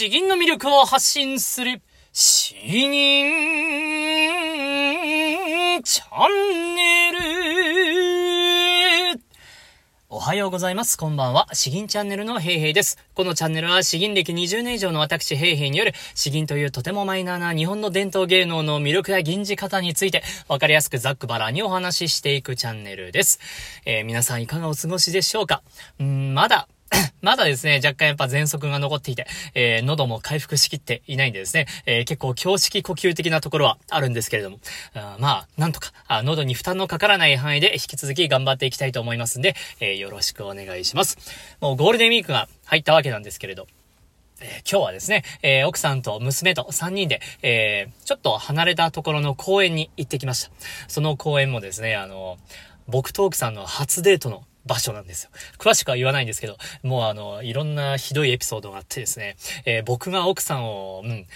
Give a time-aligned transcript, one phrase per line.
[0.00, 2.94] 詩吟の魅力を発信する、詩吟
[5.82, 7.18] チャンネル。
[10.08, 10.96] おはようございます。
[10.96, 11.48] こんばんは。
[11.52, 12.96] 詩吟チャンネルのヘイヘイです。
[13.12, 23.38] このチャンネルは詩吟歴20年以上の私ヘイヘイによる詩吟というとてもマイナーな日本の伝統芸能の魅力や吟じ方についてわかりやすくざっくばらにお話ししていくチャンネルです。
[23.84, 25.62] えー、皆さんいかがお過ごしでしょうか？
[26.02, 26.68] んまだ
[27.22, 34.58] まだですね、若干やっぱ喘息が残っていて、えー、喉も回復しきっていないんでですね、えー、結構強式呼吸的なところはあるんですけれども、
[34.94, 41.18] あまあ、なんとかあ、喉に負担のかからない範囲で引き続き頑張っていきたいと思いますんで、えー、よろしくお願いします。
[41.60, 43.66] もうゴールデンウィークが入ったわけなんですけれど、
[44.40, 50.50] えー、今日はですね、えー、奥さんと娘と3人で、えー、ちょっと離れたところの公園に行ってきました。
[50.88, 52.38] その公園もですね、あの、
[52.88, 55.30] 僕と奥さんの初デートの場所なんですよ。
[55.58, 61.26] 詳しくは言わないんですけど、もうあの、いろんなひどいエピソードがあってですね、えー、僕が奥さんを、うん、誘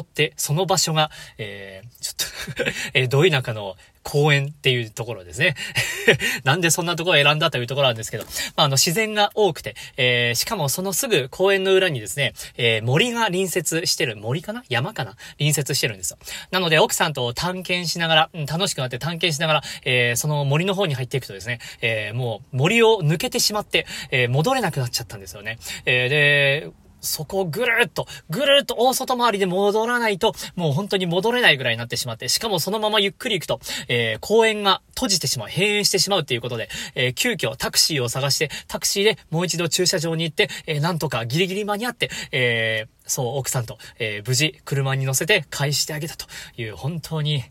[0.00, 5.54] って、その場所が、えー、ちょっと えー、どい中の公園っていうところですね。
[6.44, 8.24] なんでそんなところを選んだというところなんですけど、
[8.56, 14.64] まあ、あの、自然が多くて、えー、しかもそのすぐ公園の裏にですね、えー、森が隣接してる、森かな？
[14.68, 15.16] 山かな？
[15.38, 16.18] 隣接してるんですよ。
[16.50, 25.58] なので、奥さんと探検しながら、うん、楽しくなって探検しながら、えー、その森の方に入っていくとですね、えー、もう森を抜けてしまって、えー、戻れなくなっちゃったんですよね。
[25.84, 26.70] えー、で、
[27.00, 46.26] そこをぐるっと、ぐるっと大外回りで戻らないと、もう本当に戻れないぐらいになってしまって、しかもそのままゆっくり行くと、えー、公園が閉じてしまう、閉園してしまうっていうことで、えー、急遽タクシーを探して、タクシーでもう一度駐車場に行って、えー、なんとかギリギリ間に合って、えー、そう、奥さんと、えー、無事車に乗せて返してあげたと
[46.56, 47.42] いう、本当に、いや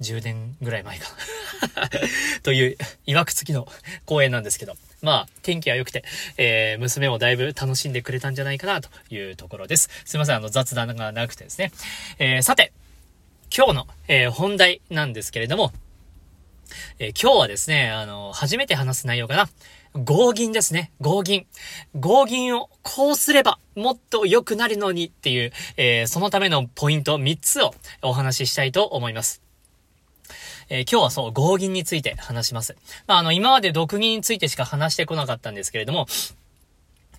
[0.00, 1.06] ー、10年ぐらい前か
[1.76, 1.88] な
[2.42, 2.76] という、
[3.06, 3.66] 曰くつきの
[4.04, 4.74] 公園なんですけど。
[5.02, 6.04] まあ、天気は良くて、
[6.38, 9.90] えー、娘もだいぶ楽しんでくれたんじゃないかなというところです。
[10.04, 11.72] すいません、あの、雑談がなくてですね。
[12.18, 12.72] えー、さて、
[13.54, 15.72] 今日の、えー、本題なんですけれども、
[17.00, 19.48] えー、今日はですね、あの、初めて話す内容かな。
[19.94, 20.92] 合銀ですね。
[21.00, 21.46] 合銀。
[21.94, 29.42] 合銀をこうすればもっと良くなるのにっていう、えー、そのためのポイント3つをお話ししたいと思います。
[30.68, 32.76] えー、今日はそう、合銀について話します。
[33.06, 36.06] まあ、あの、今まで毒銀についてしか話してこなかったんですけれども、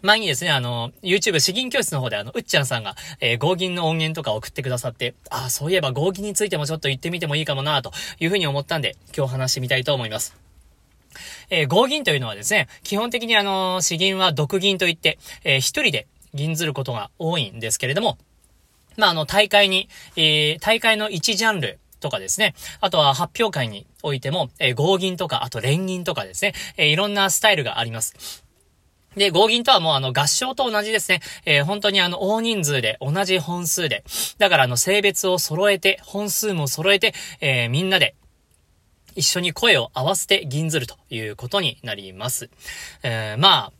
[0.03, 10.35] 前にですね、あの、YouTube 詩吟教室の方であの、うっちゃんさんが、えー、合銀の音源とか送ってくださって、ああ、そういえば合銀についてもちょっと言ってみてもいいかもなというふうに思ったんで、今日話してみたいと思います。
[11.49, 18.17] えー、合銀というのはですね、基本的にあの、詩吟は毒銀といって、えー、一人で銀ずることが多いんですけれども、
[18.97, 19.87] まあ、あの、大会に、
[20.17, 22.53] えー、大会の1ジャンル、とかですね。
[22.81, 26.53] あとは発表会においても、えー、合銀とか、あと連銀とかですね。
[26.77, 28.43] えー、いろんなスタイルがあります。
[29.15, 31.21] で、合銀とはもうあの合唱と同じですね。
[31.45, 34.03] えー、本当にあの大人数で同じ本数で。
[34.37, 38.15] だからあの性別を揃えて、本数も揃えて、えー、みんなで
[39.15, 42.49] 一緒に声を合わせて銀ずるということになります。
[43.03, 43.73] えー、まあ、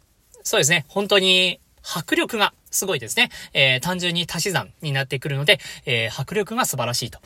[0.44, 0.86] そうですね。
[0.88, 3.30] 本当に迫力がすごいですね。
[3.54, 7.20] えー、単純に足し算になってくるので、えー、迫力が素晴らしいと。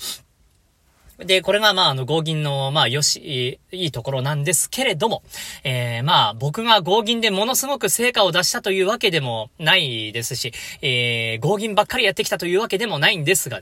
[1.20, 5.24] で、これがまあ、あの、合銀の、まあ、よし、いいところなんですけれども、
[5.64, 13.62] えー、まあ、僕が合銀でものすごく成果を出したというわけでもないですし、えー、合銀ばっかりやってきたというわけでもないんですが、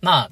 [0.00, 0.30] まあ、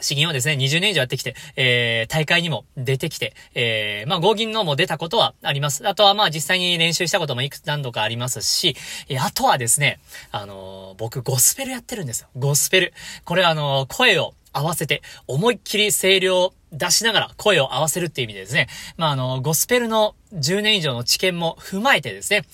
[0.00, 5.86] 詩吟をですね、20年以上やってきて、えー、大会にも出てきて、えー、まあ、合銀のも出たことはあります。
[5.88, 8.76] あとはまあ、実際に練習したこともいくつ何度かありますし、
[9.08, 9.98] えあとはですね、
[10.30, 12.28] あのー、僕、ゴスペルやってるんですよ。
[12.36, 12.94] ゴスペル。
[13.24, 22.44] これあのー、声を合わせて、思いっきり声量出しながら声を合わせるっていう意味でですね、まあ、あの、ゴスペルの10年以上の知見も踏まえてですね、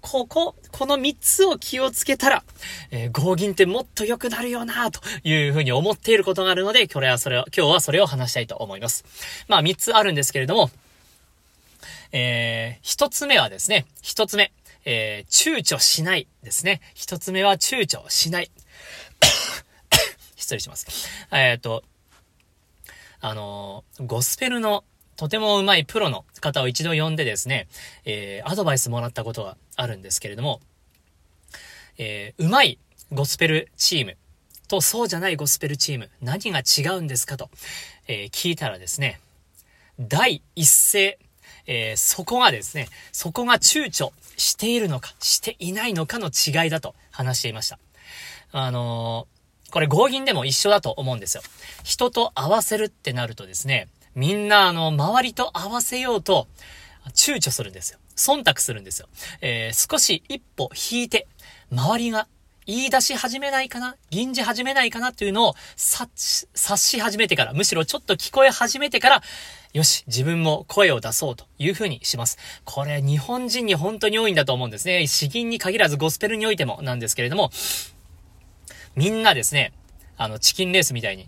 [0.00, 2.42] ここ、この3つを気をつけたら、
[2.90, 9.04] えー、合銀ってもっと良くなるよなというふうに思っていることがあるので、これはそれを、今日はそれを話したいと思います。
[9.48, 10.70] まあ、3つあるんですけれども、
[12.12, 14.52] えー、1つ目はですね、1つ目、
[14.84, 16.80] えー、躊躇しないですね。
[16.96, 18.50] 1つ目は躊躇しない。
[20.50, 21.08] 失礼します。
[21.30, 21.84] えっ、ー、と、
[23.20, 24.84] あの、ゴスペルの
[25.16, 27.68] とても上手いプロの方を一度呼んでですね、
[28.04, 30.60] えー、アドバイスもらったことがあるんですけれども、
[31.98, 32.78] えー、上手い
[33.12, 34.16] ゴスペルチーム
[34.66, 37.50] とそうじゃないゴスペルチーム、何が違うんですかと、
[38.08, 39.20] えー、聞いたらですね、
[40.00, 41.18] 第一声、
[41.66, 47.78] えー、そこがですね、そこが躊躇しているのか、していないのかの違いだと話していました。
[48.52, 49.28] あの
[49.70, 51.42] これ合銀でも一緒だと思うんですよ。
[51.84, 56.48] 人と合わせるってなるとですね、みんなあの、周りと合わせようと、
[57.14, 57.98] 躊躇するんですよ。
[58.16, 59.08] 忖度するんですよ。
[59.40, 61.26] えー、少し一歩引いて、
[61.72, 62.26] 周りが
[62.66, 63.96] 言い出し始めないかな？
[64.10, 69.22] 銀じ始めないかなというのを察し、察し始めてから、むしろちょっと聞こえ始めてから、
[69.72, 72.36] よし、自分も声を出そうというふうにします。
[72.64, 75.06] これ、日本人に本当に多いんだと思うんですね。
[75.06, 77.50] 詩吟に限らずゴスペルにおいてもなんですけれども、
[79.00, 79.72] みんなですね、
[80.18, 81.26] あの、チキンレースみたいに、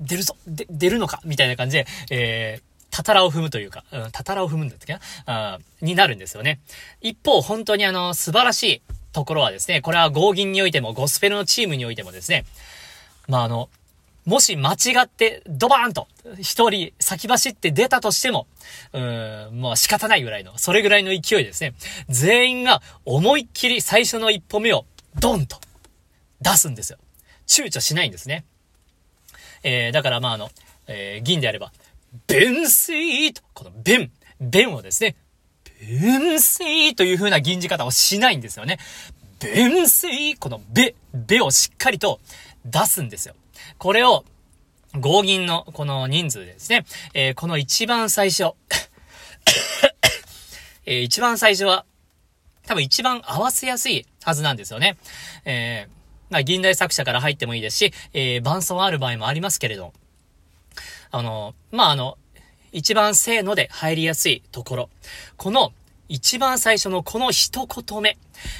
[0.00, 5.00] 出るぞで、出るのかみたいな感じで、えー、たたらを踏むというか、うん、たたらを踏むんだったっけな？
[5.26, 6.58] あになるんですよね。
[7.00, 8.82] 一方、本当にあの、素晴らしい
[9.12, 12.46] ところはですね、これは合銀においても、ゴスペルのチームにおいてもですね、
[13.28, 13.70] まあ、あの、
[14.24, 16.08] もし間違ってドバーンと
[16.40, 18.48] 一人先走って出たとしても、
[18.92, 21.74] うーん、もう仕方ないぐらいの、それぐらいの勢いですね。
[22.08, 24.86] 全員が思いっきり最初の一歩目を
[25.20, 25.58] ドンと
[26.40, 26.98] 出すんですよ。
[27.46, 28.44] 躊躇しないんですね。
[29.62, 30.50] えー、だからまああの、
[30.86, 31.72] えー、銀であれば、
[32.26, 34.10] 弁水と、この弁、
[34.40, 35.16] 弁をですね、
[35.80, 38.78] 弁水という風な銀じ方をしないんですよね。
[39.40, 42.20] 弁水、このべ、べをしっかりと
[42.64, 43.34] 出すんですよ。
[43.78, 44.24] これを、
[45.00, 48.52] 合銀のこの人数ですね、えー、この一番最初、
[50.86, 51.84] えー、一番最初は、
[52.66, 54.96] 多分一番合わせやすいはずなんですよね。
[55.44, 56.03] えー、
[56.34, 59.92] まあ、銀代作者から入ってもいいですし、えー、伴奏ある場合もありますけれど、
[61.12, 62.18] あの、まあ、あの、
[62.72, 64.90] 一番せーので入りやすいところ。
[65.36, 65.72] この
[66.08, 68.18] 一番最初のこの一言目。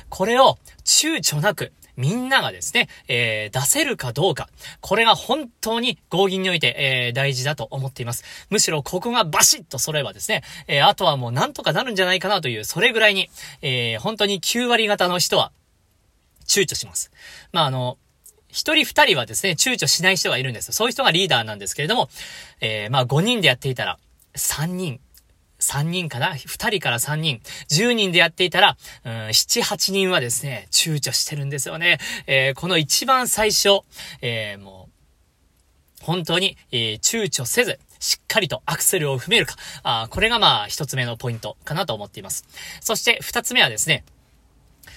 [0.08, 4.48] これを躊躇なくみんながですね、えー、出せるかどうか。
[4.80, 8.22] これが本当に合銀において、えー、大事だと思っています。
[8.50, 13.30] むしろここがバシッと揃えばですね、えー、あとはもうなんとかなるんじゃないかなという、それぐらいに、
[13.62, 15.50] えー、本当に9割方の人は
[16.46, 17.10] 躊躇します。
[17.52, 17.98] まあ、あの、
[18.48, 22.08] 一人二人はですね、躊躇しない人がいるんですよそういう人がリーダーなんですけれども、
[22.60, 23.98] えー、まあ5人でやっていたら、
[24.36, 25.00] 3人、
[25.58, 27.40] 3人かな ?2 人から3人。
[27.68, 31.98] 10人でやっていたら、うん、7、8人はですね、躊躇してるんですよね。
[32.28, 33.80] えー、この一番最初、
[34.20, 34.88] えー、も
[36.00, 39.56] う、本当に、えー、躊躇せず、しっかりとアクセルを踏めるか。
[39.82, 42.44] あこれがまあ、一つ目のポイントかなと思っています。
[42.80, 44.04] そして、二つ目はですね、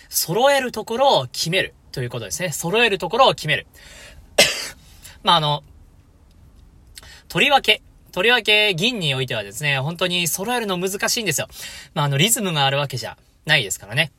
[0.09, 1.74] 揃えるところを決める。
[1.92, 2.51] ということですね。
[2.51, 3.65] 揃えるところを決める。
[5.24, 5.63] まあ、あの、
[7.27, 7.81] とりわけ、
[8.12, 11.48] とりわけ銀においてはですね、本当に揃えるの難しいんですよ。
[11.94, 14.12] まあ、あの、リズムがあるわけじゃないですからね。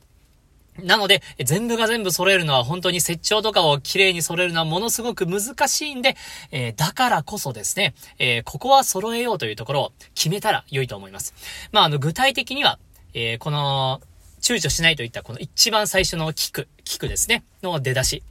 [0.83, 6.15] なので、全部が全部揃えるのは本当に接長とかを綺麗に揃えるのはものすごく難しいんで、
[6.51, 11.33] えー、だからこそですね、えー、ここは揃えようというところを決めたら良いと思います。
[11.71, 12.79] まあ、あの、具体的には、
[13.13, 14.01] えー、この、
[14.39, 18.23] 躊躇しないといったこの一番最初の聞く、聞くですね、の出だし。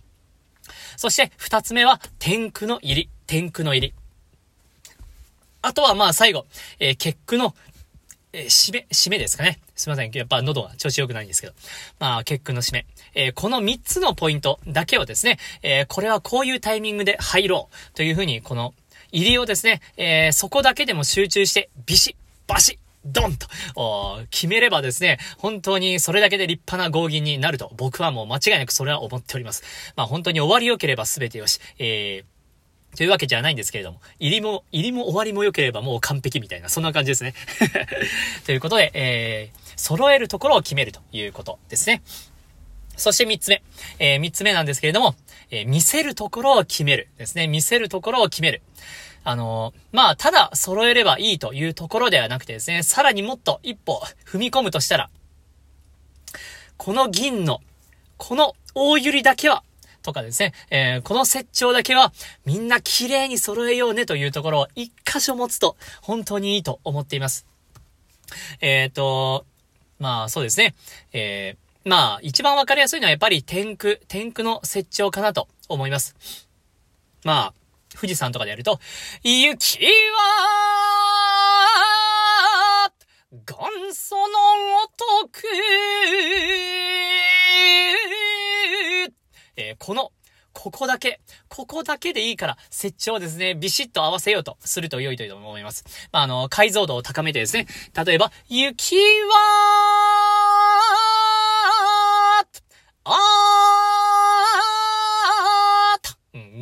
[0.97, 3.95] そして二つ目は天空の入り、天空の入り。
[5.63, 6.47] あとはまあ最後、
[6.79, 7.55] えー、結句の、
[8.33, 9.61] えー、締め、締めですかね。
[9.75, 10.11] すいません。
[10.13, 11.55] やっぱ喉が調子良くないんですけど。
[11.99, 12.87] まあ、結句の締め。
[13.15, 18.75] えー、この三つのポイントだけをですね、えー、これはこういうタイミングで入ろうというふうに、この
[19.13, 22.15] 入りをですね、えー、そこだけでも集中して、ビシッ、
[22.47, 22.79] バシッ、
[23.13, 23.47] ドンと
[24.31, 29.63] 決めればですね、本当にそれだけで立派な合銀になると、僕はもう間違いなくそれは思っております。
[29.97, 37.35] まあ本当に終わり良ければ全てよし、えー、というわけじゃないんですけれども、入りも、入りも終わりも良ければもう完璧みたいな、そんな感じですね。
[38.47, 42.03] ということで、えー、揃えるところを決めるということですね。
[42.97, 43.63] そして三つ目。
[44.01, 45.15] えー、三つ目なんですけれども、
[45.51, 47.47] えー、見せるところを決めるですね。
[47.47, 48.63] 見せるところを決める。
[49.29, 55.11] あの、まあ、ただ揃えればいいというところではなくてですね、さらにもっと一歩踏み込むとしたら、
[56.79, 57.61] この銀の、
[58.17, 59.65] この大百合だけは、
[60.01, 62.15] とかですね、えー、この接長だけは
[62.47, 67.47] みんな綺麗に揃えようねというところを一箇所持つと本当にいいと思っています。
[68.63, 69.45] えっ、ー、と、
[69.99, 70.75] まあそうですね、
[71.13, 76.17] えー、まあ一番わかりやすいのはやっぱり天空、天空の接長かなと思います。
[77.25, 77.55] まあ、
[77.99, 78.79] 富士山とかでやると、
[79.25, 79.89] 雪は、
[83.31, 83.57] 元
[83.93, 84.87] 祖のご
[85.25, 85.43] とく、
[89.57, 90.13] えー、この、
[90.53, 95.85] ここだけ、ここだけでいいから、設置をですね、ビシッと合わせようとすると良いと思います。
[96.13, 97.67] まあ、あの、解像度を高めてですね、
[98.07, 100.18] 例えば、雪は、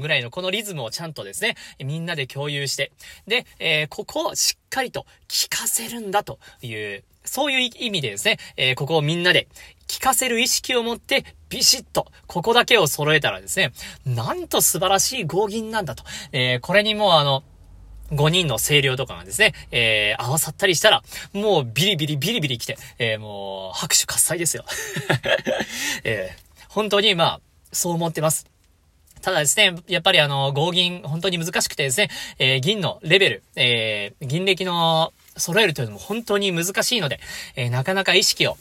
[0.06, 2.92] ぐらいのこのリズムをちゃんとですね、みんなで共有して、
[3.26, 9.48] で、えー、ここをしっかりと聞かせるんだという、そういう意味でですね、えー、ここをみんなで
[9.88, 13.72] 聞かせる意識を持って、ビシッと、ここだけを揃えたらですね、
[14.04, 16.04] なんと素晴らしい合銀なんだと。
[16.30, 17.42] えー、これにもうあの、
[18.12, 24.64] 5人の声量とかがですね、えー、合わさったりしたら、もうビリビリビリビリ来て、えー、もう拍手喝采ですよ。
[26.04, 27.40] えー、本当にまあ、
[27.72, 28.46] そう思ってます。
[29.26, 37.18] ただですね、やっぱりあの、合銀、本当に難しくてですね、えー、銀のレベル、えー、銀歴の揃えるというのも本当に難しいので、
[37.56, 38.56] えー、なかなか意識を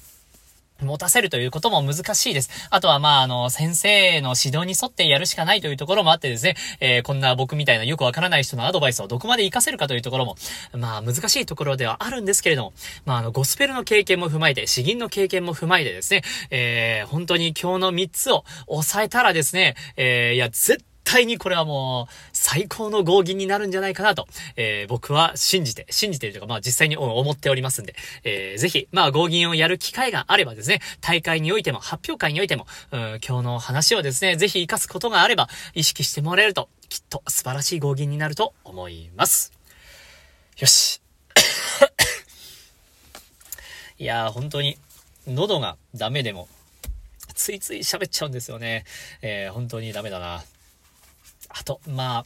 [0.82, 2.50] 持たせるということも難しいです。
[2.70, 10.36] あとは、まあ、あの、先生の指導に沿ってやるしかないというところもあってですね、えー、こんな僕みたいなよくわからない人のアドバイスをどこまで活かせるかというところも、
[10.74, 12.74] まあ、難しいところではあるんですけれども、
[13.06, 39.54] まあ、あの、ゴスペルの経験も踏まえて、詩吟の経験も踏まえてですね、えー、本当に今日の3つを抑えたらですね、えー、いや、絶対対にこれはもう、最高の合銀になるんじゃないかなと、えー、僕は信じて、信じているとか、まあ実際に思っておりますんで、えー、ぜひ、まあ合銀をやる機会があればですね、大会においても、発表会においても、うん、今日の話をですね、ぜひ活かすことがあれば、意識してもらえると、きっと素晴らしい合銀になると思います。
[40.58, 41.02] よし。
[44.00, 44.78] いやー、本当に、
[45.28, 46.48] 喉がダメでも、
[47.36, 48.86] ついつい喋っちゃうんですよね。
[49.22, 50.44] えー、本当にダメだな。
[51.58, 52.26] あと、ま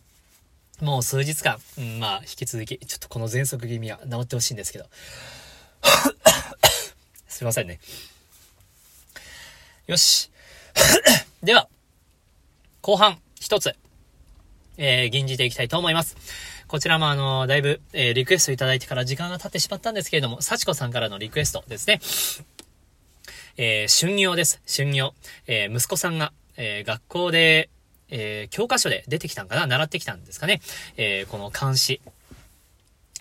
[0.82, 4.86] あ、もう数日間、うん、まあ、引き続き、ちょっとこの喘息気味は治ってほしいんですけど。
[7.28, 7.80] すいませんね。
[9.88, 10.32] よし。
[11.44, 11.70] では、
[12.82, 13.76] 後半一つ、
[14.78, 16.18] えー、吟じていきたいと思います。
[16.68, 22.00] こちらもあの、だいぶ、えー、リクエストいただいてから時間が経ってしまったんですけれども、幸子さんからのリクエストですね。
[23.58, 24.62] えー、春業です。
[24.68, 25.14] 春業。
[25.46, 27.70] えー、息子さんが、えー、学校で、
[28.10, 29.68] えー、教科書で出てきたんかな？
[29.68, 30.62] 習ってきたんですかね？
[30.98, 32.02] えー、この漢詩。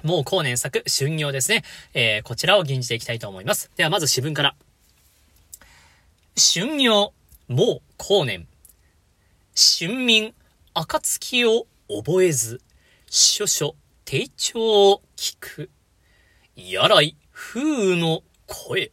[0.02, 1.64] もう後年作、春行ですね。
[1.92, 3.70] えー、こちらを吟じていきたいと思います。
[3.76, 4.54] ではまず詩文から。
[6.36, 7.12] 春行、
[7.48, 8.46] もう後年。
[9.80, 10.34] 春民、
[10.72, 12.60] 暁を覚えず、
[13.10, 15.70] 諸々、定調を聞く。
[16.54, 17.60] やらい、風
[17.94, 18.92] 雨の声。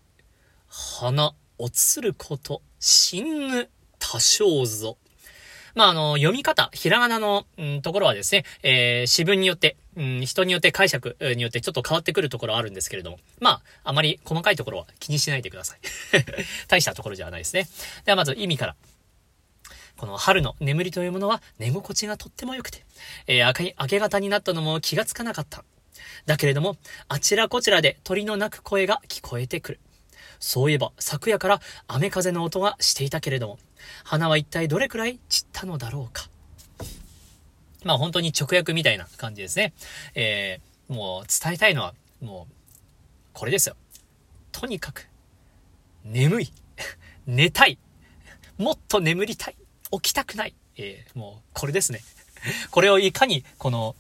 [0.67, 4.97] 花、おつること、死ぬ多少ぞ。
[5.75, 15.79] まあ、あの、読み方、ひらがなの、うん、ところはですね、えー、詩文によって、うん、人によって解釈によってちょっと変わってくるところはあるんですけれども、まあ、あまり細かいところは気にしないでください。
[16.67, 17.67] 大したところじゃないですね。
[18.05, 18.75] ではまず意味から。
[19.98, 22.84] この春の眠りというものは寝心地がとっても良くて、
[23.27, 25.63] えー、明明け方になったのも気がつかなかった。
[26.25, 26.77] だけれども、
[27.08, 29.79] あちらこちらで鳥の鳴く声が聞こえてくる。
[30.39, 33.60] そういえば、昨夜から雨風の音がしていたけれども、
[34.04, 36.30] 花は一体どれくらい散ったのだろうか。
[37.84, 39.74] まあ本当に直訳みたいな感じですね。
[40.15, 42.54] えー、もう伝えたいのは、もう、
[43.34, 43.75] これですよ。
[44.51, 45.08] とにかく、
[46.04, 46.54] 眠い。
[47.27, 47.77] 寝たい。
[48.58, 49.56] もっと眠りたい。
[49.92, 50.56] 起きたくない。
[50.77, 52.01] えー、もう、これですね。
[52.72, 53.96] これをいかに、この、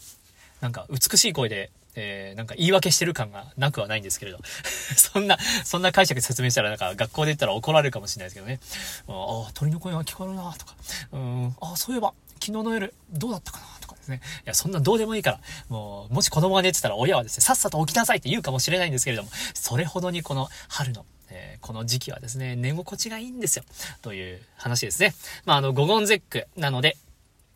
[0.61, 4.39] なんか美しい声でえー、なんか言い訳してる感がなくはないんですけれど。
[4.95, 8.59] そんな、そんな解釈説明したらなんか学校で言ったら怒られるかもしれないですけどね。
[9.07, 10.75] ああ、鳥の声が聞こえるなとか。
[11.13, 14.21] うん、あ、そういえば、昨日の夜、どうだったかなとかですね。
[14.45, 23.63] いや、そんなどうでもいいから、もう、もし子供が寝てたら親はですね、さっさと起きなさいって言うかもしれないんですけれども、それほどにこの春の、えー、この時期はですね、寝心地がいいんですよ。
[24.01, 25.15] という話ですね。
[25.45, 26.97] まあ、あの、五言絶句なので、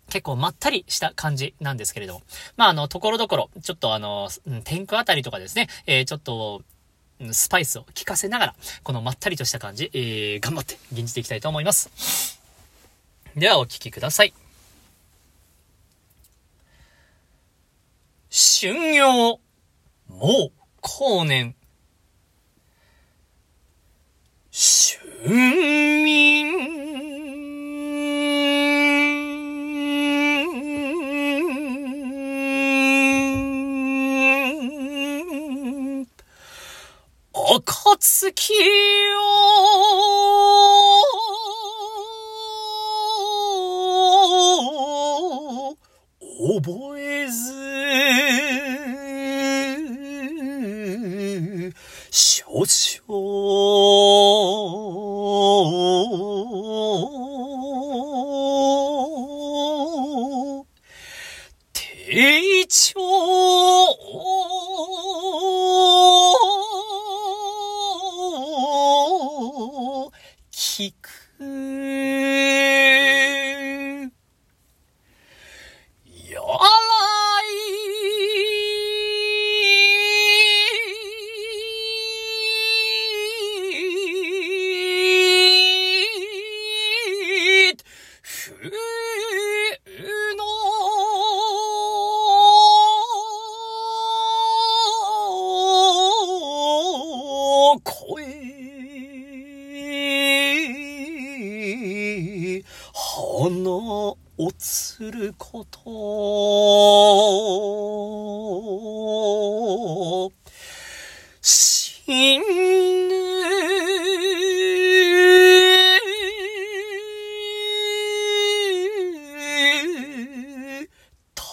[0.10, 2.22] 結構まったりした感じなんですけれども。
[2.58, 4.30] まあ、あの、ところどころ、ちょっとあの、
[4.64, 6.62] 天空あたりとかですね、えー、ちょっと、
[7.32, 12.40] スパイスを効かせながら、このまったりとした感じ、えー、頑張って吟じていきたいと思います。
[13.36, 14.34] では、お聴きください。
[18.32, 19.40] 春行、
[20.08, 20.52] もう、
[20.82, 21.56] 後年。
[24.52, 26.89] 春民、
[37.62, 38.54] 暁
[46.56, 47.60] を覚えず。
[52.12, 53.50] 少々。
[61.74, 63.29] 定調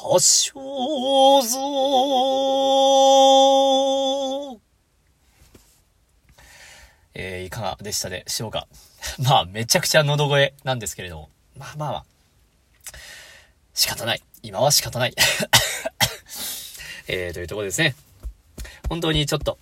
[0.08, 1.58] 多少ぞ
[7.14, 8.68] えー、いかがでしたでしょうか
[9.18, 11.30] まあ、めちゃくちゃ喉声なんですけれども。
[11.56, 12.04] まあまあまあ。
[13.74, 14.22] 仕方ない。
[14.42, 15.14] 今は仕方ない。
[17.08, 17.96] えー、というところですね。
[18.88, 19.58] 本当にちょっと、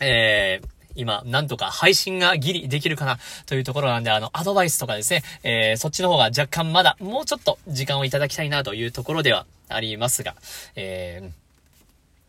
[0.00, 10.34] えー、今、なんとか配信がギリできるかなというところなんで、あの、アドバイスとかですね、えー、そっちの方が若干まだ、もうちょっと時間をいただきたいなというところではありますが、
[10.76, 11.44] えー、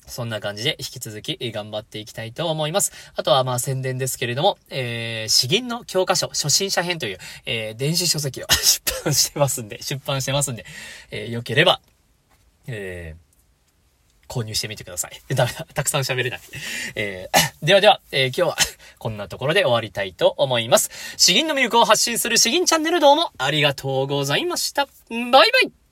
[0.08, 2.92] そんな感じで引き続き頑張っていきたいと思います。
[3.16, 10.66] あとはまあ宣伝ですけれども、えー、詩吟の教科書、初心者編という、えー、電子書籍を 出版してますんで、出版してますんで、
[11.12, 11.82] えー、よければ、
[12.68, 13.25] えー、
[14.28, 15.22] 購入してみてください。
[15.34, 15.66] ダメだ。
[15.74, 16.40] たくさん喋れない。
[16.96, 18.58] えー、 ではでは、えー、今日は
[19.00, 20.90] こんなところで終わりたいと思います。
[21.18, 24.86] 詩吟の魅力を発信する詩吟チャンネルどうもありがとうございました。
[24.86, 25.85] バイバイ